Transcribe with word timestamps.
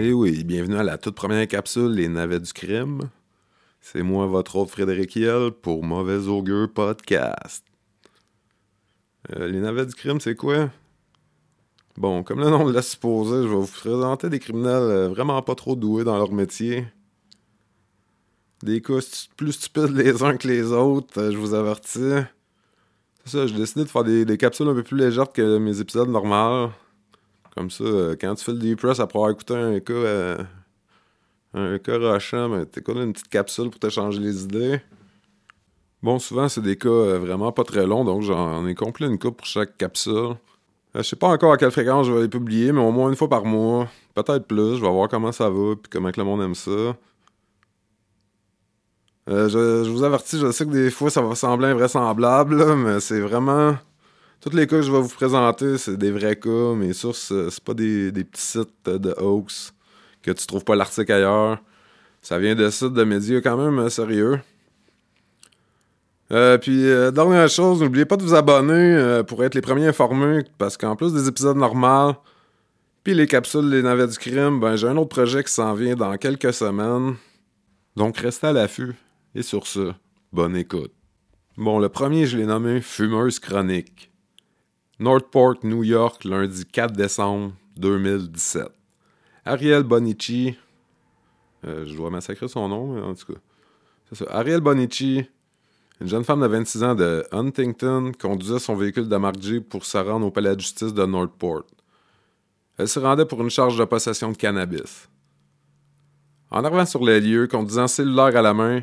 Eh 0.00 0.12
oui, 0.12 0.44
bienvenue 0.44 0.76
à 0.76 0.84
la 0.84 0.96
toute 0.96 1.16
première 1.16 1.48
capsule 1.48 1.90
Les 1.90 2.06
Navets 2.06 2.38
du 2.38 2.52
Crime. 2.52 3.10
C'est 3.80 4.04
moi, 4.04 4.26
votre 4.26 4.54
autre 4.54 4.70
Frédéric 4.70 5.16
Hiel, 5.16 5.50
pour 5.50 5.82
Mauvais 5.82 6.28
Augure 6.28 6.72
Podcast. 6.72 7.64
Euh, 9.34 9.48
les 9.48 9.58
Navets 9.58 9.86
du 9.86 9.94
Crime, 9.94 10.20
c'est 10.20 10.36
quoi? 10.36 10.70
Bon, 11.96 12.22
comme 12.22 12.38
le 12.38 12.48
nom 12.48 12.64
le 12.64 12.74
laisse 12.74 12.90
supposer, 12.90 13.42
je 13.42 13.48
vais 13.48 13.56
vous 13.56 13.66
présenter 13.66 14.28
des 14.28 14.38
criminels 14.38 14.70
euh, 14.70 15.08
vraiment 15.08 15.42
pas 15.42 15.56
trop 15.56 15.74
doués 15.74 16.04
dans 16.04 16.16
leur 16.16 16.30
métier. 16.30 16.86
Des 18.62 18.80
cas 18.80 19.00
plus 19.36 19.50
stupides 19.50 19.96
les 19.96 20.22
uns 20.22 20.36
que 20.36 20.46
les 20.46 20.70
autres, 20.70 21.20
euh, 21.20 21.32
je 21.32 21.36
vous 21.36 21.54
avertis. 21.54 22.22
C'est 23.24 23.32
ça, 23.32 23.46
j'ai 23.48 23.56
décidé 23.56 23.82
de 23.82 23.90
faire 23.90 24.04
des, 24.04 24.24
des 24.24 24.38
capsules 24.38 24.68
un 24.68 24.74
peu 24.74 24.84
plus 24.84 24.96
légères 24.96 25.32
que 25.32 25.58
mes 25.58 25.80
épisodes 25.80 26.08
normaux. 26.08 26.70
Comme 27.58 27.70
ça, 27.70 27.82
euh, 27.82 28.14
quand 28.20 28.36
tu 28.36 28.44
fais 28.44 28.52
le 28.52 28.58
deep 28.58 28.78
press 28.78 29.00
après 29.00 29.18
avoir 29.18 29.32
écouté 29.32 29.52
un 29.56 29.80
cas, 29.80 29.92
euh, 29.92 30.38
un 31.54 31.76
cas 31.80 31.98
rochant, 31.98 32.48
ben, 32.48 32.64
t'écoutes 32.64 32.98
une 32.98 33.12
petite 33.12 33.26
capsule 33.26 33.68
pour 33.68 33.80
te 33.80 33.88
changer 33.88 34.20
les 34.20 34.44
idées. 34.44 34.80
Bon, 36.00 36.20
souvent, 36.20 36.48
c'est 36.48 36.60
des 36.60 36.76
cas 36.76 36.88
euh, 36.88 37.18
vraiment 37.18 37.50
pas 37.50 37.64
très 37.64 37.84
longs, 37.84 38.04
donc 38.04 38.22
j'en 38.22 38.64
ai 38.64 38.76
complet 38.76 39.08
une 39.08 39.18
coupe 39.18 39.38
pour 39.38 39.46
chaque 39.46 39.76
capsule. 39.76 40.36
Je 40.94 41.02
sais 41.02 41.16
pas 41.16 41.26
encore 41.26 41.52
à 41.52 41.56
quelle 41.56 41.72
fréquence 41.72 42.06
je 42.06 42.12
vais 42.12 42.20
les 42.22 42.28
publier, 42.28 42.70
mais 42.70 42.80
au 42.80 42.92
moins 42.92 43.08
une 43.08 43.16
fois 43.16 43.28
par 43.28 43.44
mois. 43.44 43.88
Peut-être 44.14 44.46
plus, 44.46 44.76
je 44.76 44.80
vais 44.80 44.90
voir 44.92 45.08
comment 45.08 45.32
ça 45.32 45.50
va, 45.50 45.74
puis 45.74 45.90
comment 45.90 46.12
que 46.12 46.20
le 46.20 46.26
monde 46.26 46.42
aime 46.42 46.54
ça. 46.54 46.96
Je, 49.26 49.90
vous 49.90 50.04
avertis, 50.04 50.38
je 50.38 50.52
sais 50.52 50.64
que 50.64 50.70
des 50.70 50.92
fois 50.92 51.10
ça 51.10 51.22
va 51.22 51.34
sembler 51.34 51.66
invraisemblable, 51.66 52.76
mais 52.76 53.00
c'est 53.00 53.18
vraiment. 53.18 53.76
Tous 54.40 54.50
les 54.50 54.66
cas 54.66 54.76
que 54.76 54.82
je 54.82 54.92
vais 54.92 55.00
vous 55.00 55.08
présenter, 55.08 55.78
c'est 55.78 55.96
des 55.96 56.12
vrais 56.12 56.36
cas. 56.36 56.74
Mes 56.74 56.92
sources, 56.92 57.32
c'est 57.50 57.64
pas 57.64 57.74
des, 57.74 58.12
des 58.12 58.24
petits 58.24 58.42
sites 58.42 58.86
de 58.86 59.14
hoax 59.18 59.72
que 60.22 60.30
tu 60.30 60.46
trouves 60.46 60.64
pas 60.64 60.76
l'article 60.76 61.12
ailleurs. 61.12 61.58
Ça 62.22 62.38
vient 62.38 62.54
de 62.54 62.68
sites 62.70 62.92
de 62.92 63.04
médias 63.04 63.40
quand 63.40 63.56
même 63.56 63.78
euh, 63.78 63.88
sérieux. 63.88 64.40
Euh, 66.30 66.58
puis, 66.58 66.84
euh, 66.84 67.10
dernière 67.10 67.48
chose, 67.48 67.80
n'oubliez 67.80 68.04
pas 68.04 68.16
de 68.16 68.22
vous 68.22 68.34
abonner 68.34 69.22
pour 69.26 69.42
être 69.44 69.54
les 69.54 69.62
premiers 69.62 69.86
informés, 69.86 70.44
parce 70.58 70.76
qu'en 70.76 70.94
plus 70.94 71.14
des 71.14 71.26
épisodes 71.26 71.56
normaux, 71.56 72.14
puis 73.02 73.14
les 73.14 73.26
capsules 73.26 73.68
Les 73.70 73.82
Navets 73.82 74.08
du 74.08 74.18
Crime, 74.18 74.60
ben 74.60 74.76
j'ai 74.76 74.88
un 74.88 74.96
autre 74.98 75.08
projet 75.08 75.42
qui 75.42 75.52
s'en 75.52 75.72
vient 75.72 75.94
dans 75.94 76.16
quelques 76.18 76.52
semaines. 76.52 77.16
Donc 77.96 78.18
restez 78.18 78.48
à 78.48 78.52
l'affût. 78.52 78.94
Et 79.34 79.42
sur 79.42 79.66
ce, 79.66 79.92
bonne 80.32 80.54
écoute. 80.56 80.92
Bon, 81.56 81.78
le 81.78 81.88
premier, 81.88 82.26
je 82.26 82.36
l'ai 82.36 82.44
nommé 82.44 82.82
Fumeuse 82.82 83.38
chronique. 83.38 84.07
Northport, 85.00 85.58
New 85.62 85.84
York, 85.84 86.24
lundi 86.24 86.64
4 86.64 86.92
décembre 86.92 87.52
2017. 87.76 88.66
Ariel 89.44 89.84
Bonici, 89.84 90.56
euh, 91.64 91.86
je 91.86 91.94
dois 91.94 92.10
massacrer 92.10 92.48
son 92.48 92.68
nom, 92.68 93.00
en 93.04 93.14
tout 93.14 93.32
cas. 93.32 94.24
Ariel 94.30 94.60
Bonici, 94.60 95.24
une 96.00 96.08
jeune 96.08 96.24
femme 96.24 96.40
de 96.40 96.48
26 96.48 96.82
ans 96.82 96.94
de 96.96 97.24
Huntington, 97.30 98.10
conduisait 98.20 98.58
son 98.58 98.74
véhicule 98.74 99.08
de 99.08 99.16
marque 99.16 99.60
pour 99.70 99.84
se 99.84 99.98
rendre 99.98 100.26
au 100.26 100.30
palais 100.32 100.56
de 100.56 100.60
justice 100.60 100.92
de 100.92 101.06
Northport. 101.06 101.64
Elle 102.76 102.88
se 102.88 102.98
rendait 102.98 103.24
pour 103.24 103.40
une 103.40 103.50
charge 103.50 103.78
de 103.78 103.84
possession 103.84 104.32
de 104.32 104.36
cannabis. 104.36 105.08
En 106.50 106.64
arrivant 106.64 106.86
sur 106.86 107.04
les 107.04 107.20
lieux, 107.20 107.46
conduisant 107.46 107.86
cellulaire 107.86 108.36
à 108.36 108.42
la 108.42 108.52
main, 108.52 108.82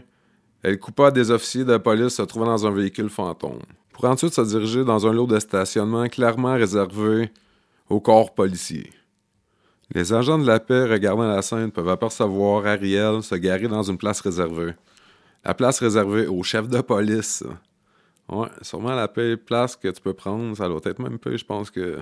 elle 0.64 0.80
coupa 0.80 1.12
des 1.12 1.30
officiers 1.30 1.66
de 1.66 1.76
police 1.78 2.16
se 2.16 2.22
trouvant 2.22 2.46
dans 2.46 2.66
un 2.66 2.72
véhicule 2.72 3.10
fantôme, 3.10 3.60
pour 3.96 4.06
ensuite 4.06 4.34
se 4.34 4.42
diriger 4.42 4.84
dans 4.84 5.08
un 5.08 5.14
lot 5.14 5.26
de 5.26 5.40
stationnement 5.40 6.10
clairement 6.10 6.56
réservé 6.56 7.32
au 7.88 8.02
corps 8.02 8.34
policier? 8.34 8.92
Les 9.94 10.12
agents 10.12 10.38
de 10.38 10.46
la 10.46 10.60
paix 10.60 10.84
regardant 10.84 11.26
la 11.26 11.42
scène 11.42 11.72
peuvent 11.72 11.88
apercevoir 11.88 12.66
Ariel 12.66 13.24
se 13.24 13.36
garer 13.36 13.70
dans 13.70 13.84
une 13.84 13.98
place 13.98 14.20
réservée. 14.20 14.74
La 15.46 15.54
place 15.54 15.80
réservée 15.80 16.28
au 16.28 16.44
chef 16.44 16.68
de 16.68 16.82
police. 16.82 17.42
Ouais, 18.28 18.50
sûrement 18.62 18.96
la 18.96 19.08
paix 19.08 19.38
place 19.38 19.78
que 19.78 19.88
tu 19.88 20.02
peux 20.02 20.14
prendre, 20.14 20.58
ça 20.58 20.68
doit 20.68 20.82
être 20.84 21.00
même 21.00 21.18
peu, 21.18 21.38
je 21.38 21.46
pense 21.46 21.72
que 21.72 22.00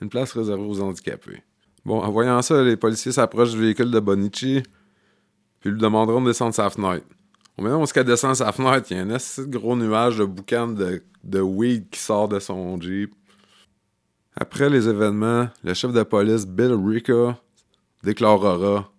une 0.00 0.08
place 0.08 0.32
réservée 0.32 0.62
aux 0.62 0.80
handicapés. 0.80 1.42
Bon, 1.84 2.02
en 2.02 2.10
voyant 2.12 2.40
ça, 2.40 2.62
les 2.62 2.76
policiers 2.76 3.10
s'approchent 3.10 3.52
du 3.52 3.60
véhicule 3.60 3.90
de 3.90 3.98
Bonici, 3.98 4.62
puis 5.58 5.70
lui 5.70 5.80
demanderont 5.80 6.20
de 6.20 6.28
descendre 6.28 6.54
sa 6.54 6.70
fenêtre. 6.70 7.06
Moment 7.58 7.82
où 7.82 7.86
elle 7.94 8.04
descend 8.04 8.34
sa 8.34 8.52
fenêtre, 8.52 8.88
il 8.90 8.98
y 8.98 9.00
a 9.00 9.02
un 9.02 9.10
assez 9.10 9.46
gros 9.46 9.76
nuage 9.76 10.18
de 10.18 10.24
boucan 10.24 10.68
de, 10.68 11.02
de 11.24 11.40
weed 11.40 11.88
qui 11.88 11.98
sort 11.98 12.28
de 12.28 12.38
son 12.38 12.78
Jeep. 12.78 13.14
Après 14.38 14.68
les 14.68 14.88
événements, 14.88 15.48
le 15.64 15.72
chef 15.72 15.92
de 15.92 16.02
police 16.02 16.46
Bill 16.46 16.74
Rica 16.74 17.38
déclarera 18.02 18.92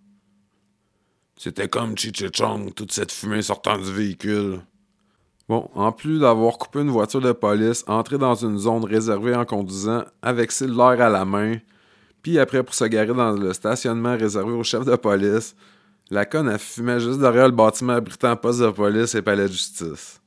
C'était 1.36 1.68
comme 1.68 1.96
Chichichong, 1.96 2.74
toute 2.74 2.90
cette 2.90 3.12
fumée 3.12 3.42
sortant 3.42 3.78
du 3.78 3.92
véhicule. 3.92 4.60
Bon, 5.48 5.70
en 5.74 5.92
plus 5.92 6.18
d'avoir 6.18 6.58
coupé 6.58 6.80
une 6.80 6.90
voiture 6.90 7.20
de 7.20 7.30
police, 7.30 7.84
entré 7.86 8.18
dans 8.18 8.34
une 8.34 8.58
zone 8.58 8.84
réservée 8.84 9.36
en 9.36 9.44
conduisant 9.44 10.04
avec 10.20 10.50
cellulaire 10.50 11.00
à 11.00 11.08
la 11.08 11.24
main, 11.24 11.58
puis 12.22 12.40
après 12.40 12.64
pour 12.64 12.74
se 12.74 12.84
garer 12.84 13.14
dans 13.14 13.30
le 13.30 13.52
stationnement 13.52 14.16
réservé 14.16 14.52
au 14.52 14.64
chef 14.64 14.84
de 14.84 14.96
police, 14.96 15.54
la 16.10 16.24
conne 16.24 16.48
a 16.48 16.58
fumé 16.58 17.00
juste 17.00 17.20
derrière 17.20 17.46
le 17.46 17.54
bâtiment 17.54 17.94
abritant 17.94 18.36
poste 18.36 18.60
de 18.60 18.70
police 18.70 19.14
et 19.14 19.22
palais 19.22 19.46
de 19.46 19.52
justice. 19.52 20.20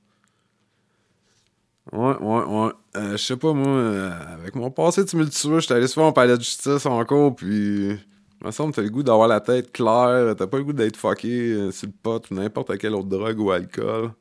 Ouais, 1.92 2.16
ouais, 2.20 2.44
ouais. 2.44 2.72
Euh, 2.96 3.12
je 3.14 3.18
sais 3.18 3.38
pas, 3.38 3.54
moi, 3.54 3.68
euh, 3.68 4.12
avec 4.34 4.56
mon 4.56 4.70
passé 4.70 5.06
tumultueux, 5.06 5.60
j'étais 5.60 5.74
allé 5.74 5.88
souvent 5.88 6.10
au 6.10 6.14
palais 6.14 6.38
de 6.38 6.44
justice 6.44 6.86
encore, 6.86 7.36
puis... 7.36 7.98
Il 8.42 8.48
me 8.48 8.52
semble 8.52 8.72
que 8.72 8.78
t'as 8.78 8.82
le 8.82 8.90
goût 8.90 9.04
d'avoir 9.04 9.28
la 9.28 9.40
tête 9.40 9.72
claire, 9.72 10.36
t'as 10.36 10.48
pas 10.48 10.58
le 10.58 10.64
goût 10.64 10.74
d'être 10.74 10.98
fucké 10.98 11.54
euh, 11.54 11.72
sur 11.72 11.88
le 11.88 11.94
pot 12.02 12.26
ou 12.32 12.34
n'importe 12.34 12.76
quelle 12.80 12.96
autre 12.96 13.08
drogue 13.08 13.40
ou 13.40 13.52
alcool. 13.52 14.14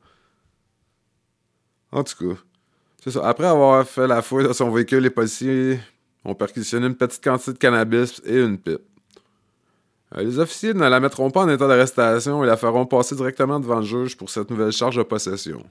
En 1.91 2.03
tout 2.03 2.29
cas, 2.29 2.39
c'est 3.03 3.09
ça. 3.09 3.27
Après 3.27 3.47
avoir 3.47 3.83
fait 3.87 4.05
la 4.07 4.21
fouille 4.21 4.47
de 4.47 4.53
son 4.53 4.69
véhicule, 4.69 4.99
les 4.99 5.09
policiers 5.09 5.79
ont 6.23 6.35
perquisitionné 6.35 6.85
une 6.85 6.95
petite 6.95 7.23
quantité 7.23 7.53
de 7.53 7.57
cannabis 7.57 8.21
et 8.23 8.39
une 8.39 8.59
pipe. 8.59 8.90
Euh, 10.15 10.23
les 10.23 10.39
officiers 10.39 10.73
ne 10.73 10.87
la 10.87 10.99
mettront 10.99 11.31
pas 11.31 11.41
en 11.41 11.49
état 11.49 11.67
d'arrestation 11.67 12.43
et 12.43 12.47
la 12.47 12.57
feront 12.57 12.85
passer 12.85 13.15
directement 13.15 13.59
devant 13.59 13.77
le 13.77 13.85
juge 13.85 14.17
pour 14.17 14.29
cette 14.29 14.49
nouvelle 14.49 14.71
charge 14.71 14.97
de 14.97 15.03
possession. 15.03 15.63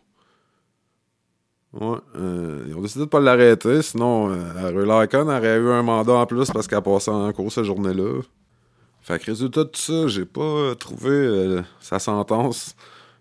Ouais, 1.72 1.98
euh, 2.16 2.64
ils 2.66 2.74
ont 2.74 2.80
décidé 2.80 3.04
de 3.04 3.08
pas 3.08 3.20
l'arrêter, 3.20 3.80
sinon 3.82 4.28
euh, 4.30 4.72
aurait 4.72 5.56
eu 5.56 5.70
un 5.70 5.82
mandat 5.82 6.14
en 6.14 6.26
plus 6.26 6.50
parce 6.50 6.66
qu'elle 6.66 6.82
passait 6.82 7.12
en 7.12 7.32
cours 7.32 7.52
cette 7.52 7.64
journée-là. 7.64 8.22
Fait 9.02 9.18
que 9.20 9.26
résultat 9.26 9.64
de 9.64 9.68
tout 9.68 9.80
ça, 9.80 10.08
j'ai 10.08 10.24
pas 10.24 10.40
euh, 10.40 10.74
trouvé 10.74 11.62
sa 11.80 12.00
sentence. 12.00 12.74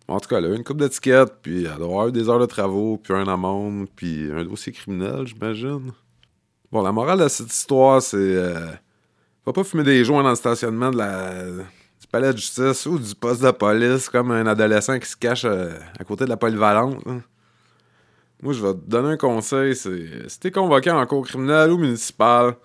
En 0.08 0.20
tout 0.20 0.28
cas, 0.28 0.40
elle 0.40 0.46
a 0.46 0.50
eu 0.50 0.56
une 0.56 0.64
coupe 0.64 0.80
d'étiquette, 0.80 1.36
puis 1.44 1.66
elle 1.66 1.78
doit 1.78 1.86
avoir 1.86 2.08
eu 2.08 2.12
des 2.12 2.28
heures 2.28 2.40
de 2.40 2.48
travaux, 2.48 2.98
puis 2.98 3.14
un 3.14 3.28
amende, 3.28 3.88
puis 3.96 4.32
un 4.32 4.44
dossier 4.44 4.74
criminel, 4.74 5.28
j'imagine. 5.28 5.92
Bon, 6.72 6.82
la 6.82 6.92
morale 6.92 7.20
de 7.20 7.28
cette 7.28 7.54
histoire, 7.54 8.02
c'est... 8.02 8.36
va 9.46 9.54
pas 9.54 9.64
fumer 9.64 9.84
des 9.84 10.04
joints 10.04 10.24
dans 10.24 10.30
le 10.30 10.36
stationnement 10.36 10.92
de 10.92 10.98
la, 10.98 11.44
du 11.44 12.08
palais 12.12 12.32
de 12.34 12.38
justice 12.38 12.86
ou 12.86 13.00
du 13.00 13.16
poste 13.16 13.42
de 13.42 13.52
police 13.52 14.10
comme 14.10 14.32
un 14.32 14.46
adolescent 14.48 15.00
qui 15.00 15.08
se 15.10 15.16
cache 15.18 15.46
euh, 15.46 15.78
à 16.00 16.04
côté 16.04 16.26
de 16.26 16.30
la 16.30 16.38
polyvalente. 16.38 17.02
hein. 17.08 17.22
Moi, 18.42 18.54
je 18.54 18.66
vais 18.66 18.74
te 18.74 18.90
donner 18.90 19.10
un 19.10 19.18
conseil, 19.18 19.76
c'est... 19.76 20.30
Si 20.30 20.40
t'es 20.40 20.50
convoqué 20.50 20.92
en 20.92 21.06
cours 21.06 21.28
criminel 21.28 21.72
ou 21.72 21.78
municipal, 21.78 22.56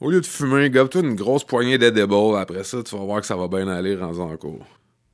au 0.00 0.10
lieu 0.10 0.20
de 0.20 0.26
fumer, 0.26 0.70
gobe-toi 0.70 1.02
une 1.02 1.14
grosse 1.14 1.44
poignée 1.44 1.76
d'edible. 1.76 2.36
Après 2.38 2.64
ça, 2.64 2.82
tu 2.82 2.96
vas 2.96 3.04
voir 3.04 3.20
que 3.20 3.26
ça 3.26 3.36
va 3.36 3.48
bien 3.48 3.68
aller 3.68 3.96
rendu 3.96 4.20
en 4.20 4.34
cours. 4.38 4.64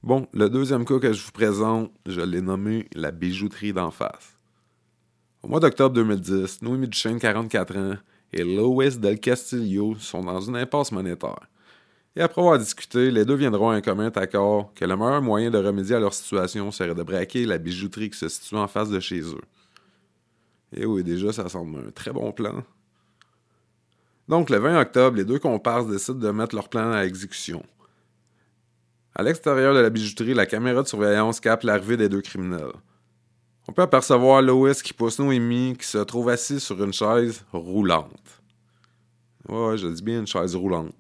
Bon, 0.03 0.29
le 0.33 0.49
deuxième 0.49 0.85
cas 0.85 0.99
que 0.99 1.13
je 1.13 1.25
vous 1.25 1.33
présente, 1.33 1.91
je 2.07 2.21
l'ai 2.21 2.41
nommé 2.41 2.87
la 2.95 3.11
bijouterie 3.11 3.73
d'en 3.73 3.91
face. 3.91 4.35
Au 5.43 5.49
mois 5.49 5.61
d'octobre 5.61 5.95
2010, 5.95 6.63
Noémie 6.63 6.87
Duchesne, 6.89 7.19
44 7.19 7.77
ans, 7.77 7.95
et 8.35 8.43
Lois 8.43 8.91
Del 8.91 9.21
Castillo 9.21 9.95
sont 10.01 10.23
dans 10.25 10.41
une 10.41 10.57
impasse 10.57 10.91
monétaire. 10.91 11.49
Et 12.17 12.21
après 12.21 12.41
avoir 12.41 12.59
discuté, 12.59 13.11
les 13.11 13.25
deux 13.25 13.37
viendront 13.37 13.71
à 13.71 13.75
un 13.75 13.81
commun 13.81 14.11
accord 14.15 14.73
que 14.75 14.85
le 14.85 14.97
meilleur 14.97 15.23
moyen 15.23 15.51
de 15.51 15.59
remédier 15.59 15.97
à 15.97 16.01
leur 16.01 16.13
situation 16.13 16.71
serait 16.73 16.95
de 16.95 17.03
braquer 17.03 17.47
la 17.47 17.59
bijouterie 17.59 18.11
qui 18.11 18.19
se 18.19 18.29
situe 18.29 18.57
en 18.57 18.67
face 18.67 18.91
de 18.91 18.99
chez 18.99 19.21
eux. 19.21 19.41
Et 20.77 20.85
oui, 20.85 21.05
déjà, 21.05 21.33
ça 21.33 21.49
semble 21.49 21.79
un 21.79 21.91
très 21.93 22.13
bon 22.13 22.33
plan. 22.33 22.65
Donc, 24.29 24.51
le 24.51 24.59
20 24.59 24.81
octobre, 24.81 25.17
les 25.17 25.25
deux 25.25 25.39
comparses 25.39 25.87
décident 25.87 26.19
de 26.19 26.31
mettre 26.31 26.57
leur 26.57 26.69
plan 26.69 26.93
à 26.93 27.05
exécution. 27.05 27.65
À 29.15 29.23
l'extérieur 29.23 29.75
de 29.75 29.81
la 29.81 29.91
bijouterie, 29.91 30.35
la 30.35 30.47
caméra 30.47 30.83
de 30.83 30.89
surveillance 30.89 31.39
capte 31.39 31.63
l'arrivée 31.63 31.97
des 31.97 32.09
deux 32.09 32.23
criminels. 32.23 32.73
On 33.67 33.73
peut 33.73 33.83
apercevoir 33.83 34.43
Lois 34.43 34.75
qui 34.75 34.93
pousse 34.93 35.19
Noémie 35.19 35.77
qui 35.79 35.87
se 35.87 35.99
trouve 35.99 36.29
assise 36.29 36.63
sur 36.63 36.83
une 36.83 36.93
chaise 36.93 37.45
roulante. 37.53 38.43
Ouais, 39.49 39.77
je 39.77 39.89
dis 39.89 40.03
bien 40.03 40.21
une 40.21 40.27
chaise 40.27 40.55
roulante. 40.55 40.95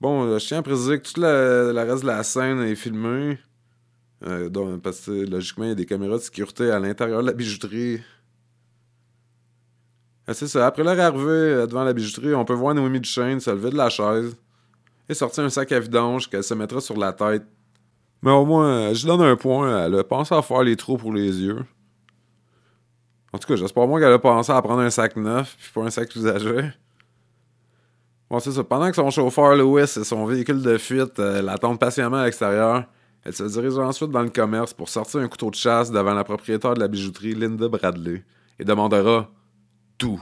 Bon, 0.00 0.24
euh, 0.24 0.38
je 0.38 0.46
tiens 0.46 0.58
à 0.58 0.62
préciser 0.62 0.98
que 0.98 1.06
toute 1.06 1.18
la, 1.18 1.72
la 1.72 1.84
reste 1.84 2.02
de 2.02 2.08
la 2.08 2.22
scène 2.24 2.60
est 2.62 2.74
filmée. 2.74 3.38
Euh, 4.24 4.48
donc, 4.48 4.82
parce 4.82 5.00
que 5.00 5.10
logiquement, 5.10 5.64
il 5.64 5.68
y 5.68 5.72
a 5.72 5.76
des 5.76 5.86
caméras 5.86 6.16
de 6.16 6.22
sécurité 6.22 6.70
à 6.70 6.78
l'intérieur 6.78 7.22
de 7.22 7.26
la 7.26 7.32
bijouterie. 7.32 8.00
Euh, 10.28 10.34
c'est 10.34 10.46
ça. 10.46 10.66
Après 10.66 10.84
leur 10.84 10.98
arrivée 10.98 11.28
euh, 11.28 11.66
devant 11.66 11.84
la 11.84 11.92
bijouterie, 11.92 12.34
on 12.34 12.44
peut 12.44 12.54
voir 12.54 12.74
Noémie 12.74 13.00
Duchesne 13.00 13.40
se 13.40 13.50
lever 13.50 13.70
de 13.70 13.76
la 13.76 13.90
chaise 13.90 14.36
et 15.08 15.14
sortir 15.14 15.44
un 15.44 15.50
sac 15.50 15.72
à 15.72 15.80
vidange 15.80 16.28
qu'elle 16.28 16.44
se 16.44 16.54
mettra 16.54 16.80
sur 16.80 16.96
la 16.96 17.12
tête. 17.12 17.44
Mais 18.22 18.30
au 18.30 18.44
moins, 18.44 18.66
euh, 18.66 18.94
je 18.94 19.06
donne 19.06 19.20
un 19.22 19.36
point. 19.36 19.86
Elle 19.86 19.98
a 19.98 20.04
pensé 20.04 20.34
à 20.34 20.42
faire 20.42 20.62
les 20.62 20.76
trous 20.76 20.96
pour 20.96 21.12
les 21.12 21.40
yeux. 21.40 21.64
En 23.32 23.38
tout 23.38 23.48
cas, 23.48 23.56
j'espère 23.56 23.86
moins 23.86 24.00
qu'elle 24.00 24.12
a 24.12 24.18
pensé 24.18 24.52
à 24.52 24.62
prendre 24.62 24.82
un 24.82 24.90
sac 24.90 25.16
neuf 25.16 25.56
puis 25.58 25.70
pas 25.74 25.82
un 25.82 25.90
sac 25.90 26.14
usagé. 26.14 26.70
Bon, 28.30 28.38
c'est 28.38 28.52
ça. 28.52 28.62
Pendant 28.62 28.88
que 28.90 28.96
son 28.96 29.10
chauffeur 29.10 29.56
Louis 29.56 29.82
et 29.82 29.86
son 29.86 30.24
véhicule 30.26 30.62
de 30.62 30.78
fuite 30.78 31.18
l'attendent 31.18 31.78
patiemment 31.78 32.18
à 32.18 32.24
l'extérieur, 32.24 32.84
elle 33.24 33.34
se 33.34 33.44
dirige 33.44 33.78
ensuite 33.78 34.10
dans 34.10 34.22
le 34.22 34.30
commerce 34.30 34.72
pour 34.72 34.88
sortir 34.88 35.20
un 35.20 35.28
couteau 35.28 35.50
de 35.50 35.54
chasse 35.54 35.90
devant 35.90 36.14
la 36.14 36.24
propriétaire 36.24 36.74
de 36.74 36.80
la 36.80 36.88
bijouterie, 36.88 37.34
Linda 37.34 37.68
Bradley, 37.68 38.24
et 38.58 38.64
demandera 38.64 39.30
tout, 39.96 40.20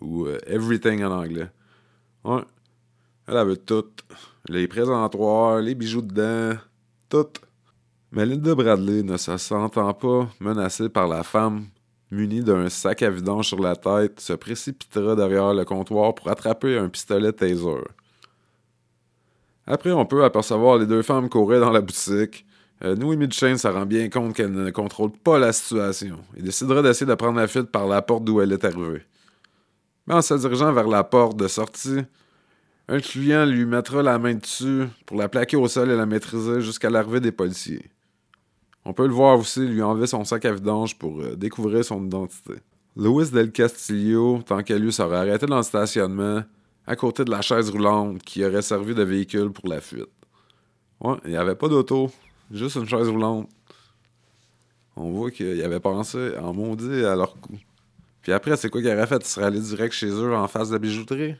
ou 0.00 0.26
euh, 0.26 0.38
everything 0.46 1.02
en 1.02 1.12
anglais. 1.12 1.50
Ouais. 2.24 2.42
Elle 3.26 3.36
avait 3.36 3.56
tout. 3.56 3.86
Les 4.48 4.68
présentoirs, 4.68 5.60
les 5.60 5.74
bijoux 5.74 6.02
dedans, 6.02 6.58
Mais 8.10 8.26
Linda 8.26 8.54
Bradley 8.54 9.02
ne 9.02 9.16
se 9.16 9.36
sentant 9.36 9.94
pas 9.94 10.28
menacée 10.40 10.88
par 10.88 11.08
la 11.08 11.22
femme 11.22 11.66
munie 12.10 12.42
d'un 12.42 12.68
sac 12.68 13.02
à 13.02 13.10
vidange 13.10 13.48
sur 13.48 13.58
la 13.58 13.74
tête, 13.74 14.20
se 14.20 14.34
précipitera 14.34 15.16
derrière 15.16 15.54
le 15.54 15.64
comptoir 15.64 16.14
pour 16.14 16.28
attraper 16.28 16.76
un 16.76 16.88
pistolet 16.88 17.32
taser. 17.32 17.84
Après, 19.66 19.92
on 19.92 20.04
peut 20.04 20.24
apercevoir 20.24 20.76
les 20.78 20.86
deux 20.86 21.02
femmes 21.02 21.28
courir 21.28 21.60
dans 21.60 21.70
la 21.70 21.80
boutique. 21.80 22.44
Euh, 22.84 22.96
Noémie 22.96 23.28
Duchesne 23.28 23.56
se 23.56 23.68
rend 23.68 23.86
bien 23.86 24.10
compte 24.10 24.34
qu'elle 24.34 24.52
ne 24.52 24.70
contrôle 24.70 25.12
pas 25.12 25.38
la 25.38 25.52
situation 25.52 26.18
et 26.36 26.42
décidera 26.42 26.82
d'essayer 26.82 27.06
de 27.06 27.14
prendre 27.14 27.38
la 27.38 27.46
fuite 27.46 27.70
par 27.70 27.86
la 27.86 28.02
porte 28.02 28.24
d'où 28.24 28.40
elle 28.40 28.52
est 28.52 28.64
arrivée. 28.64 29.02
Mais 30.06 30.14
en 30.14 30.22
se 30.22 30.34
dirigeant 30.34 30.72
vers 30.72 30.88
la 30.88 31.04
porte 31.04 31.36
de 31.36 31.48
sortie, 31.48 32.00
un 32.88 33.00
client 33.00 33.46
lui 33.46 33.64
mettra 33.64 34.02
la 34.02 34.18
main 34.18 34.34
dessus 34.34 34.86
pour 35.06 35.16
la 35.16 35.28
plaquer 35.28 35.56
au 35.56 35.68
sol 35.68 35.90
et 35.90 35.96
la 35.96 36.06
maîtriser 36.06 36.60
jusqu'à 36.60 36.90
l'arrivée 36.90 37.20
des 37.20 37.32
policiers. 37.32 37.90
On 38.84 38.92
peut 38.92 39.06
le 39.06 39.12
voir 39.12 39.38
aussi 39.38 39.60
lui 39.60 39.82
enlever 39.82 40.06
son 40.06 40.24
sac 40.24 40.44
à 40.44 40.52
vidange 40.52 40.98
pour 40.98 41.20
euh, 41.20 41.36
découvrir 41.36 41.84
son 41.84 42.04
identité. 42.04 42.54
Louis 42.96 43.30
Del 43.30 43.52
Castillo, 43.52 44.42
tant 44.44 44.62
qu'à 44.62 44.76
lui, 44.76 44.92
serait 44.92 45.16
arrêté 45.16 45.46
dans 45.46 45.58
le 45.58 45.62
stationnement 45.62 46.42
à 46.86 46.96
côté 46.96 47.24
de 47.24 47.30
la 47.30 47.40
chaise 47.40 47.70
roulante 47.70 48.22
qui 48.22 48.44
aurait 48.44 48.62
servi 48.62 48.94
de 48.94 49.02
véhicule 49.02 49.50
pour 49.50 49.68
la 49.68 49.80
fuite. 49.80 50.10
Ouais, 51.00 51.16
il 51.24 51.30
n'y 51.30 51.36
avait 51.36 51.54
pas 51.54 51.68
d'auto, 51.68 52.10
juste 52.50 52.76
une 52.76 52.88
chaise 52.88 53.08
roulante. 53.08 53.48
On 54.96 55.10
voit 55.12 55.30
qu'il 55.30 55.62
avait 55.62 55.80
pensé 55.80 56.36
en 56.38 56.52
maudit 56.52 57.04
à 57.04 57.14
leur 57.14 57.40
coup. 57.40 57.58
Puis 58.20 58.32
après, 58.32 58.56
c'est 58.56 58.68
quoi 58.68 58.82
qu'il 58.82 58.90
aurait 58.90 59.06
fait? 59.06 59.22
Il 59.22 59.26
serait 59.26 59.46
allé 59.46 59.60
direct 59.60 59.94
chez 59.94 60.10
eux 60.10 60.34
en 60.34 60.46
face 60.48 60.68
de 60.68 60.74
la 60.74 60.78
bijouterie? 60.78 61.36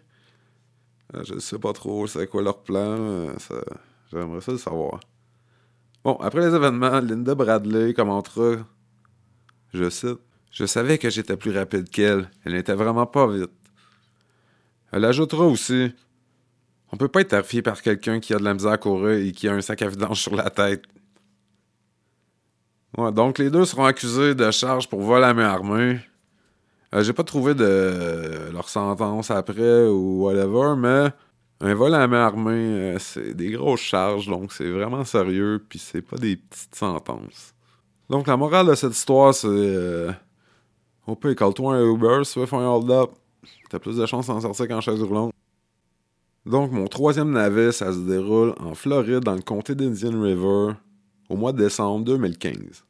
Euh, 1.15 1.23
je 1.25 1.39
sais 1.39 1.59
pas 1.59 1.73
trop 1.73 2.07
c'est 2.07 2.27
quoi 2.27 2.43
leur 2.43 2.63
plan. 2.63 2.97
Euh, 2.99 3.35
j'aimerais 4.11 4.41
ça 4.41 4.53
le 4.53 4.59
savoir. 4.59 5.01
Bon, 6.05 6.17
après 6.17 6.41
les 6.41 6.55
événements, 6.55 7.01
Linda 7.01 7.35
Bradley 7.35 7.95
commentera, 7.95 8.57
je 9.73 9.89
cite, 9.89 10.19
Je 10.51 10.67
savais 10.67 10.99
que 10.99 11.11
j'étais 11.11 11.37
plus 11.37 11.57
rapide 11.57 11.89
qu'elle. 11.89 12.31
Elle 12.45 12.55
n'était 12.55 12.75
vraiment 12.75 13.07
pas 13.07 13.27
vite. 13.27 13.51
Elle 14.91 15.05
ajoutera 15.05 15.47
aussi 15.47 15.93
On 16.93 16.97
peut 16.97 17.09
pas 17.09 17.23
être 17.23 17.29
terrifié 17.29 17.63
par 17.63 17.81
quelqu'un 17.81 18.21
qui 18.21 18.35
a 18.35 18.39
de 18.39 18.45
la 18.45 18.53
misère 18.53 18.73
à 18.73 18.79
courir 18.79 19.19
et 19.27 19.33
qui 19.33 19.49
a 19.49 19.55
un 19.55 19.61
sac 19.63 19.81
à 19.83 19.89
vidange 19.89 20.21
sur 20.21 20.35
la 20.35 20.51
tête. 20.51 20.85
Donc 22.97 23.39
les 23.39 23.49
deux 23.51 23.65
seront 23.65 23.87
accusés 23.87 24.35
de 24.35 24.51
charge 24.51 24.89
pour 24.89 25.01
vol 25.01 25.25
à 25.25 25.33
main 25.33 25.47
armée. 25.47 26.01
Euh, 26.95 27.03
j'ai 27.03 27.13
pas 27.13 27.25
trouvé 27.25 27.55
de 27.55 28.51
leur 28.53 28.69
sentence 28.69 29.31
après 29.31 29.87
ou 29.87 30.25
whatever, 30.25 30.75
mais 30.77 31.11
un 31.61 31.75
vol 31.75 31.95
à 31.95 32.07
main 32.07 32.27
armée, 32.27 32.53
euh, 32.53 32.99
c'est 32.99 33.35
des 33.35 33.53
grosses 33.53 33.81
charges, 33.81 34.27
donc 34.27 34.53
c'est 34.53 34.69
vraiment 34.69 35.05
sérieux, 35.05 35.65
puis 35.69 35.79
c'est 35.79 36.03
pas 36.03 36.17
des 36.17 36.37
petites 36.37 36.75
sentences. 36.75 37.55
Donc 38.11 38.27
la 38.27 38.37
morale 38.37 38.67
de 38.67 38.75
cette 38.75 38.93
histoire, 38.93 39.33
c'est. 39.33 39.47
Euh, 39.49 40.13
on 41.07 41.17
peut 41.17 41.35
call-toi 41.35 41.77
un 41.77 41.95
Uber 41.95 42.25
si 42.25 42.35
tu 42.35 42.41
veux 42.41 42.47
faire 42.47 42.59
un 42.59 42.69
hold-up. 42.69 43.11
T'as 43.71 43.79
plus 43.79 43.97
de 43.97 44.07
chances 44.07 44.27
d'en 44.27 44.41
sortir 44.41 44.69
qu'en 44.69 44.81
chaise 44.81 45.03
roulante. 45.03 45.33
Donc 46.45 46.73
mon 46.73 46.89
troisième 46.89 47.31
navet, 47.31 47.73
ça 47.73 47.93
se 47.93 47.99
déroule 47.99 48.55
en 48.61 48.75
Floride, 48.75 49.21
dans 49.21 49.35
le 49.35 49.43
comté 49.43 49.75
d'Indian 49.75 50.21
River, 50.21 50.75
au 51.29 51.37
mois 51.37 51.53
de 51.53 51.59
décembre 51.59 52.05
2015. 52.05 52.85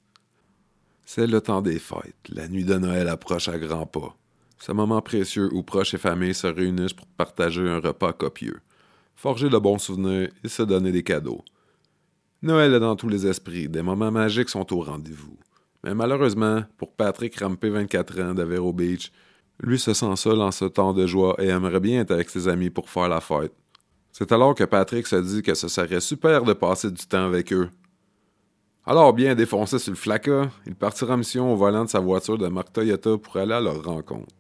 C'est 1.05 1.27
le 1.27 1.41
temps 1.41 1.63
des 1.63 1.79
fêtes. 1.79 2.15
La 2.29 2.49
nuit 2.49 2.65
de 2.65 2.75
Noël 2.75 3.09
approche 3.09 3.49
à 3.49 3.59
grands 3.59 3.87
pas. 3.87 4.17
Ce 4.59 4.73
moment 4.73 5.03
précieux 5.03 5.53
où 5.53 5.63
proches 5.63 5.95
et 5.95 5.99
familles 5.99 6.35
se 6.35 6.47
réunissent 6.47 6.93
pour 6.93 7.07
partager 7.07 7.69
un 7.69 7.81
repas 7.81 8.13
copieux, 8.13 8.61
forger 9.17 9.49
de 9.49 9.59
bons 9.59 9.79
souvenirs 9.79 10.31
et 10.45 10.49
se 10.49 10.63
donner 10.63 10.93
des 10.93 11.03
cadeaux. 11.03 11.45
Noël 12.43 12.75
est 12.75 12.81
dans 12.81 12.97
tous 12.97 13.09
les 13.09 13.27
esprits, 13.27 13.69
des 13.69 13.83
moments 13.83 14.13
magiques 14.13 14.49
sont 14.49 14.73
au 14.73 14.81
rendez-vous. 14.81 15.37
Mais 15.85 15.95
malheureusement, 15.95 16.63
pour 16.79 16.93
Patrick 16.93 17.39
Rampé, 17.41 17.71
24 17.71 18.21
ans, 18.21 18.35
de 18.35 18.43
Vero 18.45 18.73
Beach, 18.73 19.11
lui 19.61 19.79
se 19.79 19.95
sent 19.95 20.17
seul 20.17 20.41
en 20.41 20.51
ce 20.51 20.65
temps 20.65 20.93
de 20.93 21.07
joie 21.07 21.35
et 21.39 21.49
aimerait 21.49 21.81
bien 21.81 22.01
être 22.01 22.13
avec 22.13 22.31
ses 22.31 22.49
amis 22.49 22.71
pour 22.71 22.89
faire 22.89 23.09
la 23.09 23.21
fête. 23.21 23.53
C'est 24.13 24.31
alors 24.31 24.55
que 24.55 24.65
Patrick 24.65 25.07
se 25.07 25.17
dit 25.17 25.43
que 25.43 25.55
ce 25.55 25.69
serait 25.69 26.01
super 26.01 26.45
de 26.45 26.53
passer 26.53 26.91
du 26.91 27.05
temps 27.07 27.25
avec 27.25 27.53
eux, 27.53 27.69
alors 28.85 29.13
bien 29.13 29.35
défoncé 29.35 29.79
sur 29.79 29.93
le 29.93 29.97
flacas, 29.97 30.49
il 30.67 30.75
partira 30.75 31.15
en 31.15 31.19
mission 31.19 31.53
au 31.53 31.57
volant 31.57 31.85
de 31.85 31.91
sa 31.91 32.01
voiture 32.01 32.37
de 32.37 32.49
marque 32.49 32.73
Toyota 32.73 33.17
pour 33.17 33.37
aller 33.37 33.55
à 33.55 33.61
leur 33.61 33.85
rencontre. 33.85 34.35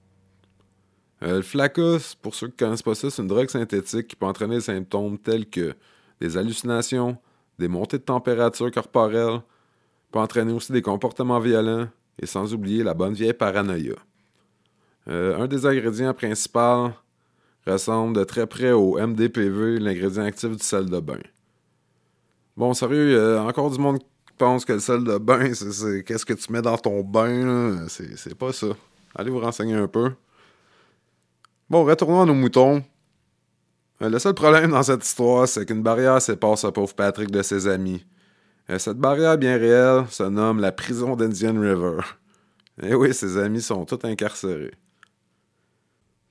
Euh, 1.22 1.36
le 1.36 1.42
flacas, 1.42 2.16
pour 2.20 2.34
ceux 2.34 2.48
qui 2.48 2.54
ne 2.54 2.58
connaissent 2.58 2.82
pas 2.82 2.96
ça, 2.96 3.08
c'est 3.08 3.22
une 3.22 3.28
drogue 3.28 3.48
synthétique 3.48 4.08
qui 4.08 4.16
peut 4.16 4.26
entraîner 4.26 4.56
des 4.56 4.62
symptômes 4.62 5.16
tels 5.16 5.48
que 5.48 5.74
des 6.20 6.36
hallucinations, 6.36 7.16
des 7.60 7.68
montées 7.68 7.98
de 7.98 8.02
température 8.02 8.70
corporelle, 8.72 9.40
peut 10.10 10.18
entraîner 10.18 10.52
aussi 10.52 10.72
des 10.72 10.82
comportements 10.82 11.38
violents 11.38 11.86
et 12.20 12.26
sans 12.26 12.52
oublier 12.52 12.82
la 12.82 12.94
bonne 12.94 13.14
vieille 13.14 13.32
paranoïa. 13.34 13.94
Euh, 15.08 15.40
un 15.40 15.46
des 15.46 15.66
ingrédients 15.66 16.14
principaux 16.14 16.90
ressemble 17.64 18.16
de 18.16 18.24
très 18.24 18.48
près 18.48 18.72
au 18.72 18.98
MDPV, 18.98 19.78
l'ingrédient 19.78 20.24
actif 20.24 20.50
du 20.50 20.64
sel 20.64 20.90
de 20.90 20.98
bain. 20.98 21.20
Bon, 22.56 22.74
sérieux, 22.74 23.38
encore 23.38 23.70
du 23.70 23.78
monde 23.78 24.00
que 24.66 24.72
le 24.72 24.80
sel 24.80 25.04
de 25.04 25.18
bain, 25.18 25.54
c'est 25.54 26.02
qu'est-ce 26.04 26.26
que 26.26 26.32
tu 26.34 26.52
mets 26.52 26.62
dans 26.62 26.76
ton 26.76 27.02
bain. 27.02 27.86
C'est 27.88 28.34
pas 28.34 28.52
ça. 28.52 28.68
Allez 29.14 29.30
vous 29.30 29.40
renseigner 29.40 29.74
un 29.74 29.86
peu. 29.86 30.12
Bon, 31.70 31.84
retournons 31.84 32.22
à 32.22 32.26
nos 32.26 32.34
moutons. 32.34 32.82
Euh, 34.02 34.08
le 34.08 34.18
seul 34.18 34.34
problème 34.34 34.72
dans 34.72 34.82
cette 34.82 35.04
histoire, 35.04 35.46
c'est 35.46 35.64
qu'une 35.64 35.82
barrière 35.82 36.20
sépare 36.20 36.58
ce 36.58 36.66
pauvre 36.66 36.92
Patrick 36.94 37.30
de 37.30 37.42
ses 37.42 37.68
amis. 37.68 38.04
Euh, 38.68 38.78
cette 38.78 38.98
barrière 38.98 39.38
bien 39.38 39.56
réelle 39.56 40.06
se 40.10 40.24
nomme 40.24 40.60
la 40.60 40.72
prison 40.72 41.14
d'Indian 41.14 41.58
River. 41.60 42.00
Et 42.82 42.88
eh 42.88 42.94
oui, 42.94 43.14
ses 43.14 43.38
amis 43.38 43.62
sont 43.62 43.84
tous 43.84 44.04
incarcérés. 44.06 44.72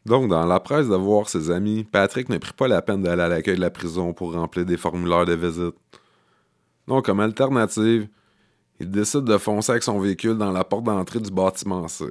Donc, 0.06 0.27
dans 0.27 0.46
la 0.46 0.60
presse 0.60 0.88
de 0.88 0.96
voir 0.96 1.30
ses 1.30 1.50
amis, 1.50 1.84
Patrick 1.84 2.27
ne 2.27 2.39
prit 2.39 2.53
pas 2.53 2.68
la 2.68 2.82
peine 2.82 3.03
d'aller 3.03 3.22
à 3.22 3.27
l'accueil 3.30 3.56
de 3.56 3.62
la 3.62 3.70
prison 3.70 4.13
pour 4.13 4.34
remplir 4.34 4.65
des 4.65 4.77
formulaires 4.77 5.25
de 5.25 5.34
visite. 5.34 5.75
Donc, 6.92 7.06
comme 7.06 7.22
alternative, 7.22 8.10
il 8.82 8.92
décide 8.92 9.24
de 9.24 9.38
foncer 9.38 9.72
avec 9.72 9.82
son 9.82 9.98
véhicule 9.98 10.38
dans 10.38 10.52
la 10.52 10.66
porte 10.66 10.84
d'entrée 10.84 11.22
du 11.22 11.32
bâtiment 11.32 11.88
C. 11.88 12.04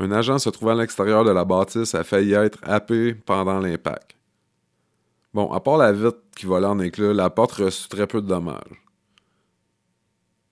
Un 0.00 0.10
agent 0.10 0.40
se 0.40 0.50
trouvant 0.50 0.72
à 0.72 0.80
l'extérieur 0.80 1.24
de 1.24 1.30
la 1.30 1.44
bâtisse 1.44 1.94
a 1.94 2.02
failli 2.02 2.32
être 2.32 2.58
happé 2.64 3.14
pendant 3.14 3.60
l'impact. 3.60 4.16
Bon, 5.32 5.52
à 5.52 5.60
part 5.60 5.76
la 5.76 5.92
vitre 5.92 6.18
qui 6.34 6.44
volait 6.44 6.66
en 6.66 6.80
éclats, 6.80 7.12
la 7.12 7.30
porte 7.30 7.52
reçut 7.52 7.88
très 7.88 8.08
peu 8.08 8.20
de 8.20 8.26
dommages. 8.26 8.82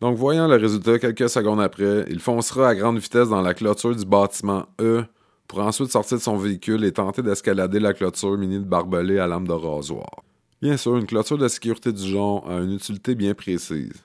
Donc, 0.00 0.16
voyant 0.16 0.46
le 0.46 0.54
résultat 0.54 1.00
quelques 1.00 1.28
secondes 1.28 1.60
après, 1.60 2.06
il 2.10 2.20
foncera 2.20 2.68
à 2.68 2.74
grande 2.76 2.98
vitesse 2.98 3.28
dans 3.28 3.42
la 3.42 3.54
clôture 3.54 3.96
du 3.96 4.04
bâtiment 4.04 4.66
E 4.80 5.02
pour 5.48 5.58
ensuite 5.58 5.90
sortir 5.90 6.18
de 6.18 6.22
son 6.22 6.36
véhicule 6.36 6.84
et 6.84 6.92
tenter 6.92 7.22
d'escalader 7.22 7.80
la 7.80 7.92
clôture 7.92 8.38
munie 8.38 8.60
de 8.60 8.64
barbelés 8.64 9.18
à 9.18 9.26
lame 9.26 9.48
de 9.48 9.52
rasoir. 9.52 10.21
Bien 10.62 10.76
sûr, 10.76 10.96
une 10.96 11.06
clôture 11.06 11.38
de 11.38 11.48
sécurité 11.48 11.92
du 11.92 12.08
genre 12.08 12.48
a 12.48 12.60
une 12.60 12.74
utilité 12.74 13.16
bien 13.16 13.34
précise. 13.34 14.04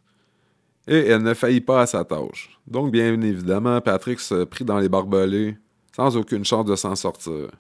Et 0.88 0.98
elle 1.06 1.22
ne 1.22 1.36
faillit 1.36 1.62
pas 1.62 1.82
à 1.82 1.86
sa 1.86 2.04
tâche. 2.04 2.60
Donc, 2.66 2.92
bien 2.92 3.22
évidemment, 3.22 3.80
Patrick 3.80 4.20
se 4.20 4.44
prit 4.44 4.66
dans 4.66 4.80
les 4.80 4.90
barbelés 4.90 5.56
sans 5.96 6.18
aucune 6.18 6.44
chance 6.44 6.66
de 6.66 6.76
s'en 6.76 6.96
sortir. 6.96 7.52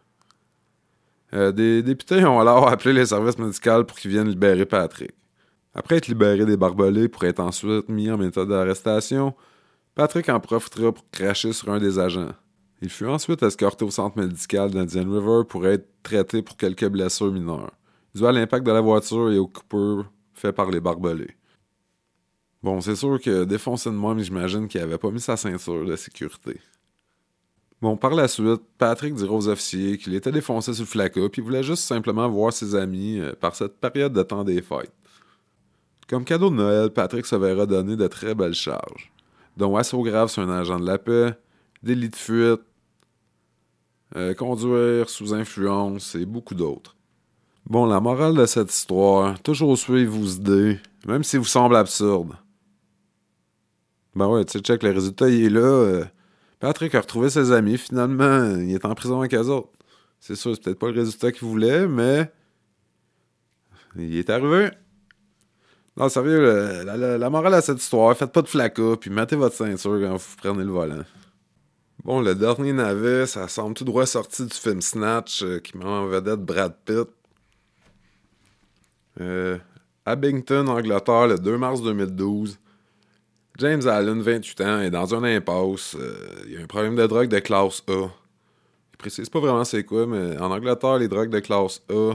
Euh, 1.33 1.51
des 1.51 1.83
députés 1.83 2.25
ont 2.25 2.39
alors 2.39 2.67
appelé 2.71 2.91
les 2.91 3.05
services 3.05 3.37
médicaux 3.37 3.83
pour 3.83 3.99
qu'ils 3.99 4.09
viennent 4.09 4.29
libérer 4.29 4.65
Patrick. 4.65 5.11
Après 5.75 5.97
être 5.97 6.07
libéré 6.07 6.43
des 6.45 6.57
barbelés 6.57 7.07
pour 7.07 7.23
être 7.25 7.39
ensuite 7.39 7.89
mis 7.89 8.09
en 8.09 8.17
méthode 8.17 8.49
d'arrestation, 8.49 9.35
Patrick 9.93 10.27
en 10.29 10.39
profitera 10.39 10.91
pour 10.91 11.07
cracher 11.11 11.53
sur 11.53 11.69
un 11.69 11.77
des 11.77 11.99
agents. 11.99 12.31
Il 12.81 12.89
fut 12.89 13.05
ensuite 13.05 13.43
escorté 13.43 13.85
au 13.85 13.91
centre 13.91 14.17
médical 14.17 14.71
d'Indian 14.71 15.03
River 15.03 15.41
pour 15.47 15.67
être 15.67 15.87
traité 16.01 16.41
pour 16.41 16.57
quelques 16.57 16.87
blessures 16.87 17.31
mineures 17.31 17.71
dû 18.15 18.25
à 18.25 18.31
l'impact 18.31 18.65
de 18.65 18.71
la 18.71 18.81
voiture 18.81 19.31
et 19.31 19.37
aux 19.37 19.47
coupures 19.47 20.11
faites 20.33 20.55
par 20.55 20.69
les 20.69 20.79
barbelés. 20.79 21.35
Bon, 22.63 22.81
c'est 22.81 22.95
sûr 22.95 23.21
que 23.21 23.43
défoncé 23.43 23.89
de 23.89 23.95
moi, 23.95 24.15
mais 24.15 24.23
j'imagine 24.23 24.67
qu'il 24.67 24.81
avait 24.81 24.97
pas 24.97 25.11
mis 25.11 25.21
sa 25.21 25.37
ceinture 25.37 25.85
de 25.85 25.95
sécurité. 25.95 26.59
Bon, 27.79 27.95
par 27.95 28.15
la 28.15 28.27
suite, 28.27 28.61
Patrick 28.79 29.13
dira 29.13 29.31
aux 29.31 29.47
officiers 29.47 29.99
qu'il 29.99 30.15
était 30.15 30.31
défoncé 30.31 30.73
sur 30.73 30.83
le 30.83 30.87
flacot 30.87 31.29
puis 31.29 31.43
voulait 31.43 31.61
juste 31.61 31.83
simplement 31.83 32.27
voir 32.27 32.51
ses 32.51 32.73
amis 32.73 33.19
euh, 33.19 33.33
par 33.39 33.55
cette 33.55 33.79
période 33.79 34.13
de 34.13 34.23
temps 34.23 34.43
des 34.43 34.63
fêtes. 34.63 34.91
Comme 36.09 36.25
cadeau 36.25 36.49
de 36.49 36.55
Noël, 36.55 36.89
Patrick 36.89 37.25
se 37.25 37.35
verra 37.35 37.67
donner 37.67 37.95
de 37.95 38.07
très 38.07 38.33
belles 38.33 38.55
charges, 38.55 39.11
dont 39.57 39.75
assaut 39.75 40.01
grave 40.01 40.29
sur 40.29 40.41
un 40.41 40.49
agent 40.49 40.79
de 40.79 40.87
la 40.87 40.97
paix, 40.97 41.37
délit 41.83 42.09
de 42.09 42.15
fuite, 42.15 42.61
euh, 44.15 44.33
conduire 44.33 45.09
sous 45.09 45.33
influence 45.33 46.15
et 46.15 46.25
beaucoup 46.25 46.55
d'autres. 46.55 46.96
Bon, 47.69 47.85
la 47.85 47.99
morale 47.99 48.33
de 48.35 48.45
cette 48.45 48.71
histoire, 48.73 49.39
toujours 49.41 49.77
suivre 49.77 50.17
vos 50.17 50.25
idées, 50.25 50.79
même 51.05 51.23
si 51.23 51.35
vous 51.37 51.43
semble 51.43 51.75
absurde. 51.75 52.33
Ben 54.15 54.27
ouais, 54.27 54.45
tu 54.45 54.53
sais, 54.53 54.59
check, 54.59 54.83
le 54.83 54.91
résultat, 54.91 55.27
il 55.29 55.45
est 55.45 55.49
là. 55.49 55.59
euh, 55.59 56.05
Patrick 56.59 56.95
a 56.95 57.01
retrouvé 57.01 57.29
ses 57.29 57.51
amis, 57.51 57.77
finalement, 57.77 58.55
il 58.55 58.73
est 58.73 58.85
en 58.85 58.95
prison 58.95 59.19
avec 59.19 59.33
eux 59.33 59.47
autres. 59.49 59.69
C'est 60.19 60.35
sûr, 60.35 60.55
c'est 60.55 60.63
peut-être 60.63 60.79
pas 60.79 60.89
le 60.91 60.99
résultat 60.99 61.31
qu'il 61.31 61.47
voulait, 61.47 61.87
mais. 61.87 62.31
Il 63.97 64.15
est 64.17 64.29
arrivé. 64.29 64.69
Non, 65.97 66.07
sérieux, 66.09 66.83
la- 66.85 67.17
la 67.17 67.29
morale 67.29 67.55
à 67.55 67.61
cette 67.61 67.81
histoire, 67.81 68.15
faites 68.15 68.31
pas 68.31 68.43
de 68.43 68.47
flacas, 68.47 68.95
puis 68.97 69.09
mettez 69.09 69.35
votre 69.35 69.55
ceinture 69.55 69.99
quand 69.99 70.15
vous 70.15 70.35
prenez 70.37 70.63
le 70.63 70.71
volant. 70.71 71.03
Bon, 72.03 72.21
le 72.21 72.33
dernier 72.33 72.71
navet, 72.73 73.25
ça 73.27 73.47
semble 73.47 73.73
tout 73.73 73.83
droit 73.83 74.05
sorti 74.05 74.45
du 74.45 74.53
film 74.55 74.81
Snatch, 74.81 75.43
euh, 75.43 75.59
qui 75.59 75.77
met 75.77 75.85
en 75.85 76.05
vedette 76.07 76.39
Brad 76.39 76.73
Pitt. 76.85 77.09
Euh, 79.19 79.57
Abington, 80.05 80.67
Angleterre, 80.67 81.27
le 81.27 81.37
2 81.37 81.57
mars 81.57 81.81
2012. 81.81 82.57
James 83.57 83.87
Allen, 83.87 84.21
28 84.21 84.61
ans, 84.61 84.79
est 84.81 84.91
dans 84.91 85.13
une 85.13 85.25
impasse. 85.25 85.95
Euh, 85.99 86.45
il 86.47 86.57
a 86.57 86.61
un 86.61 86.67
problème 86.67 86.95
de 86.95 87.07
drogue 87.07 87.27
de 87.27 87.39
classe 87.39 87.83
A. 87.87 88.07
Il 88.93 88.97
précise 88.97 89.29
pas 89.29 89.39
vraiment 89.39 89.63
c'est 89.63 89.83
quoi, 89.83 90.05
mais 90.05 90.37
en 90.37 90.51
Angleterre, 90.51 90.99
les 90.99 91.07
drogues 91.07 91.29
de 91.29 91.39
classe 91.39 91.81
A, 91.89 92.13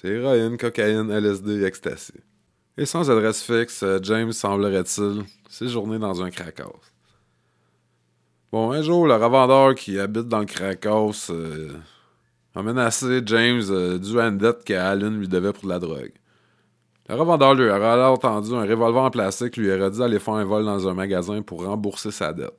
c'est 0.00 0.08
héroïne, 0.08 0.56
cocaïne, 0.56 1.10
LSD, 1.10 1.64
ecstasy. 1.64 2.14
Et 2.76 2.86
sans 2.86 3.10
adresse 3.10 3.42
fixe, 3.42 3.82
euh, 3.82 3.98
James 4.02 4.32
semblerait-il 4.32 5.24
séjourner 5.48 5.98
dans 5.98 6.22
un 6.22 6.30
crack 6.30 6.60
house. 6.60 6.92
Bon, 8.52 8.70
un 8.70 8.80
jour, 8.80 9.06
le 9.06 9.14
revendeur 9.14 9.74
qui 9.74 9.98
habite 9.98 10.28
dans 10.28 10.38
le 10.38 10.46
crack 10.46 10.86
house 10.86 11.28
euh, 11.30 11.72
a 12.58 12.62
menacé 12.62 13.22
James 13.24 13.62
euh, 13.70 13.98
dû 13.98 14.18
à 14.18 14.24
une 14.24 14.38
dette 14.38 14.64
qu'Allen 14.64 15.20
lui 15.20 15.28
devait 15.28 15.52
pour 15.52 15.64
de 15.64 15.68
la 15.68 15.78
drogue. 15.78 16.12
Le 17.08 17.14
revendeur 17.14 17.54
lui 17.54 17.70
aurait 17.70 17.86
alors 17.86 18.18
tendu 18.18 18.52
un 18.52 18.66
revolver 18.66 19.02
en 19.02 19.10
plastique 19.10 19.56
lui 19.56 19.70
aurait 19.70 19.90
dit 19.92 20.00
d'aller 20.00 20.18
faire 20.18 20.34
un 20.34 20.44
vol 20.44 20.64
dans 20.64 20.88
un 20.88 20.94
magasin 20.94 21.40
pour 21.42 21.64
rembourser 21.64 22.10
sa 22.10 22.32
dette. 22.32 22.58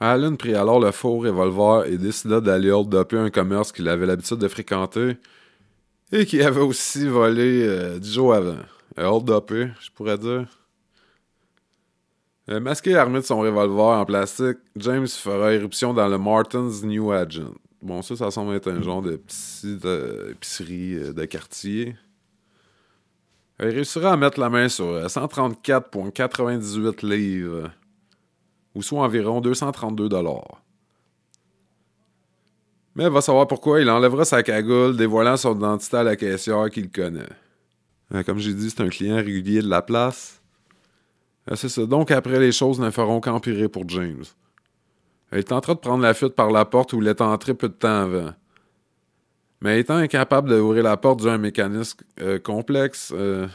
Allen 0.00 0.36
prit 0.36 0.54
alors 0.54 0.80
le 0.80 0.90
faux 0.90 1.18
revolver 1.18 1.86
et 1.86 1.96
décida 1.96 2.42
d'aller 2.42 2.70
hold-upper 2.70 3.18
un 3.18 3.30
commerce 3.30 3.72
qu'il 3.72 3.88
avait 3.88 4.06
l'habitude 4.06 4.36
de 4.36 4.48
fréquenter 4.48 5.16
et 6.12 6.26
qui 6.26 6.42
avait 6.42 6.60
aussi 6.60 7.06
volé 7.08 7.62
euh, 7.66 8.02
jours 8.02 8.34
avant. 8.34 8.58
Euh, 8.98 9.06
hold-upper, 9.06 9.68
je 9.80 9.90
pourrais 9.92 10.18
dire. 10.18 10.46
Euh, 12.50 12.60
masqué 12.60 12.90
et 12.90 12.96
armé 12.96 13.20
de 13.20 13.24
son 13.24 13.40
revolver 13.40 13.98
en 13.98 14.04
plastique, 14.04 14.58
James 14.76 15.08
fera 15.08 15.54
éruption 15.54 15.94
dans 15.94 16.08
le 16.08 16.18
Martin's 16.18 16.82
New 16.82 17.10
Agent. 17.10 17.54
Bon, 17.82 18.02
ça, 18.02 18.16
ça 18.16 18.30
semble 18.30 18.54
être 18.54 18.70
un 18.70 18.82
genre 18.82 19.02
de 19.02 19.16
petite 19.16 19.84
euh, 19.84 20.32
épicerie 20.32 20.94
euh, 20.96 21.12
de 21.12 21.24
quartier. 21.24 21.96
Il 23.58 23.66
réussira 23.66 24.12
à 24.12 24.16
mettre 24.16 24.40
la 24.40 24.50
main 24.50 24.68
sur 24.68 24.86
euh, 24.86 25.06
134,98 25.06 27.06
livres, 27.06 27.70
ou 28.74 28.82
soit 28.82 29.02
environ 29.02 29.40
232 29.40 30.08
dollars. 30.08 30.62
Mais 32.94 33.04
il 33.04 33.10
va 33.10 33.20
savoir 33.20 33.46
pourquoi 33.46 33.80
il 33.80 33.88
enlèvera 33.88 34.24
sa 34.24 34.42
cagoule, 34.42 34.96
dévoilant 34.96 35.36
son 35.36 35.56
identité 35.56 35.96
à 35.96 36.02
la 36.02 36.16
caissière 36.16 36.68
qu'il 36.70 36.90
connaît. 36.90 37.28
Euh, 38.14 38.22
Comme 38.24 38.38
j'ai 38.38 38.52
dit, 38.52 38.68
c'est 38.70 38.82
un 38.82 38.88
client 38.88 39.16
régulier 39.16 39.62
de 39.62 39.68
la 39.68 39.82
place. 39.82 40.42
Euh, 41.50 41.56
C'est 41.56 41.68
ça. 41.68 41.86
Donc, 41.86 42.10
après, 42.10 42.40
les 42.40 42.52
choses 42.52 42.80
ne 42.80 42.90
feront 42.90 43.20
qu'empirer 43.20 43.68
pour 43.68 43.88
James. 43.88 44.24
Il 45.32 45.44
tentera 45.44 45.74
de 45.74 45.80
prendre 45.80 46.02
la 46.02 46.14
fuite 46.14 46.34
par 46.34 46.50
la 46.50 46.64
porte 46.64 46.92
où 46.92 47.00
il 47.00 47.08
est 47.08 47.20
entré 47.20 47.54
peu 47.54 47.68
de 47.68 47.74
temps 47.74 48.02
avant. 48.02 48.34
Mais 49.62 49.78
étant 49.78 49.96
incapable 49.96 50.50
d'ouvrir 50.50 50.82
la 50.82 50.96
porte 50.96 51.20
dû 51.20 51.28
à 51.28 51.32
un 51.32 51.38
mécanisme 51.38 51.98
euh, 52.20 52.38
complexe, 52.38 53.12
euh, 53.14 53.46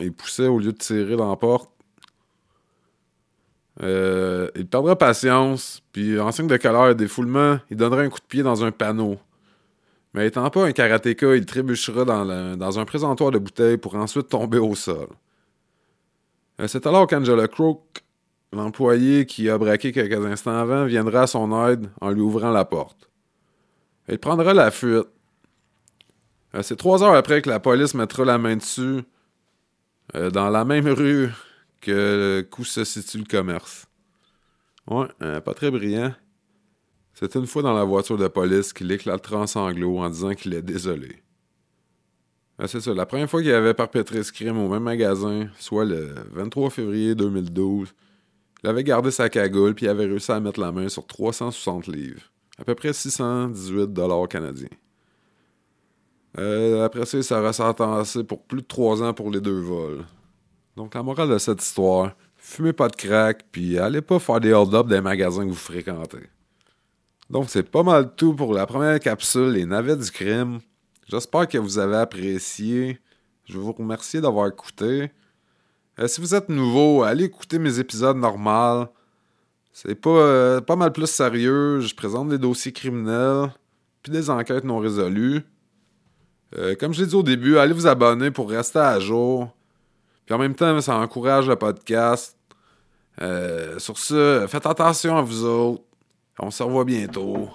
il 0.00 0.12
poussait 0.12 0.46
au 0.46 0.58
lieu 0.58 0.72
de 0.72 0.78
tirer 0.78 1.16
dans 1.16 1.30
la 1.30 1.36
porte. 1.36 1.70
Euh, 3.82 4.50
il 4.54 4.66
perdra 4.66 4.96
patience, 4.96 5.82
puis 5.92 6.20
en 6.20 6.30
signe 6.30 6.46
de 6.46 6.56
colère 6.58 6.90
et 6.90 6.94
défoulement, 6.94 7.58
il 7.70 7.76
donnera 7.76 8.02
un 8.02 8.08
coup 8.10 8.20
de 8.20 8.26
pied 8.26 8.42
dans 8.42 8.62
un 8.62 8.70
panneau. 8.70 9.18
Mais 10.12 10.28
étant 10.28 10.48
pas 10.50 10.64
un 10.64 10.72
karatéka, 10.72 11.34
il 11.34 11.44
trébuchera 11.44 12.04
dans, 12.04 12.56
dans 12.56 12.78
un 12.78 12.84
présentoir 12.84 13.32
de 13.32 13.38
bouteilles 13.38 13.78
pour 13.78 13.96
ensuite 13.96 14.28
tomber 14.28 14.58
au 14.58 14.76
sol. 14.76 15.08
C'est 16.66 16.86
alors 16.86 17.08
qu'Angela 17.08 17.48
Crook, 17.48 18.03
l'employé 18.54 19.26
qui 19.26 19.48
a 19.50 19.58
braqué 19.58 19.92
quelques 19.92 20.24
instants 20.24 20.56
avant, 20.56 20.84
viendra 20.86 21.22
à 21.22 21.26
son 21.26 21.66
aide 21.66 21.88
en 22.00 22.10
lui 22.10 22.20
ouvrant 22.20 22.50
la 22.50 22.64
porte. 22.64 23.10
Il 24.08 24.18
prendra 24.18 24.54
la 24.54 24.70
fuite. 24.70 25.06
Euh, 26.54 26.62
C'est 26.62 26.76
trois 26.76 27.02
heures 27.02 27.14
après 27.14 27.42
que 27.42 27.50
la 27.50 27.60
police 27.60 27.94
mettra 27.94 28.24
la 28.24 28.38
main 28.38 28.56
dessus, 28.56 29.02
euh, 30.14 30.30
dans 30.30 30.50
la 30.50 30.64
même 30.64 30.88
rue 30.88 31.30
que 31.80 32.46
se 32.62 32.84
situe 32.84 33.18
le 33.18 33.24
commerce. 33.24 33.86
Ouais, 34.88 35.06
euh, 35.22 35.40
pas 35.40 35.54
très 35.54 35.70
brillant. 35.70 36.14
C'est 37.14 37.36
une 37.36 37.46
fois 37.46 37.62
dans 37.62 37.72
la 37.74 37.84
voiture 37.84 38.18
de 38.18 38.28
police 38.28 38.72
qu'il 38.72 38.90
éclatera 38.90 39.38
en 39.38 39.46
sanglots 39.46 39.98
en 39.98 40.10
disant 40.10 40.34
qu'il 40.34 40.52
est 40.54 40.62
désolé. 40.62 41.22
C'est 42.66 42.80
ça, 42.80 42.94
la 42.94 43.06
première 43.06 43.28
fois 43.28 43.42
qu'il 43.42 43.52
avait 43.52 43.74
perpétré 43.74 44.22
ce 44.22 44.32
crime 44.32 44.58
au 44.58 44.68
même 44.68 44.84
magasin, 44.84 45.48
soit 45.58 45.84
le 45.84 46.14
23 46.32 46.70
février 46.70 47.14
2012, 47.14 47.92
il 48.64 48.68
avait 48.68 48.82
gardé 48.82 49.10
sa 49.10 49.28
cagoule 49.28 49.74
puis 49.74 49.84
il 49.84 49.90
avait 49.90 50.06
réussi 50.06 50.32
à 50.32 50.40
mettre 50.40 50.58
la 50.58 50.72
main 50.72 50.88
sur 50.88 51.06
360 51.06 51.86
livres, 51.88 52.22
à 52.58 52.64
peu 52.64 52.74
près 52.74 52.94
618 52.94 53.92
dollars 53.92 54.26
canadiens. 54.26 54.68
Euh, 56.38 56.82
après 56.82 57.04
ça, 57.04 57.18
il 57.18 57.24
sera 57.24 57.52
sentencé 57.52 58.24
pour 58.24 58.42
plus 58.42 58.62
de 58.62 58.66
3 58.66 59.02
ans 59.02 59.12
pour 59.12 59.30
les 59.30 59.42
deux 59.42 59.60
vols. 59.60 60.04
Donc, 60.76 60.94
la 60.94 61.02
morale 61.02 61.28
de 61.28 61.38
cette 61.38 61.62
histoire, 61.62 62.16
fumez 62.36 62.72
pas 62.72 62.88
de 62.88 62.96
crack, 62.96 63.44
puis 63.52 63.78
allez 63.78 64.00
pas 64.00 64.18
faire 64.18 64.40
des 64.40 64.52
hold-up 64.54 64.88
les 64.88 65.02
magasins 65.02 65.44
que 65.44 65.50
vous 65.50 65.54
fréquentez. 65.54 66.30
Donc, 67.28 67.50
c'est 67.50 67.70
pas 67.70 67.82
mal 67.82 68.14
tout 68.16 68.34
pour 68.34 68.54
la 68.54 68.66
première 68.66 68.98
capsule, 68.98 69.52
les 69.52 69.66
navets 69.66 69.96
du 69.96 70.10
crime. 70.10 70.60
J'espère 71.06 71.46
que 71.48 71.58
vous 71.58 71.78
avez 71.78 71.96
apprécié. 71.96 72.98
Je 73.44 73.58
vous 73.58 73.72
remercier 73.72 74.22
d'avoir 74.22 74.48
écouté. 74.48 75.10
Euh, 75.98 76.08
si 76.08 76.20
vous 76.20 76.34
êtes 76.34 76.48
nouveau, 76.48 77.02
allez 77.02 77.24
écouter 77.24 77.58
mes 77.58 77.78
épisodes 77.78 78.16
normaux. 78.16 78.86
C'est 79.72 79.94
pas, 79.94 80.10
euh, 80.10 80.60
pas 80.60 80.76
mal 80.76 80.92
plus 80.92 81.08
sérieux. 81.08 81.80
Je 81.80 81.94
présente 81.94 82.28
des 82.28 82.38
dossiers 82.38 82.72
criminels, 82.72 83.52
puis 84.02 84.12
des 84.12 84.30
enquêtes 84.30 84.64
non 84.64 84.78
résolues. 84.78 85.42
Euh, 86.56 86.74
comme 86.78 86.92
je 86.94 87.02
l'ai 87.02 87.08
dit 87.08 87.14
au 87.14 87.22
début, 87.22 87.58
allez 87.58 87.72
vous 87.72 87.86
abonner 87.86 88.30
pour 88.30 88.50
rester 88.50 88.78
à 88.78 89.00
jour. 89.00 89.54
Puis 90.26 90.34
en 90.34 90.38
même 90.38 90.54
temps, 90.54 90.80
ça 90.80 90.96
encourage 90.96 91.48
le 91.48 91.56
podcast. 91.56 92.36
Sur 93.78 93.96
ce, 93.96 94.46
faites 94.48 94.66
attention 94.66 95.16
à 95.16 95.22
vous 95.22 95.44
autres. 95.44 95.82
On 96.40 96.50
se 96.50 96.62
revoit 96.64 96.84
bientôt. 96.84 97.48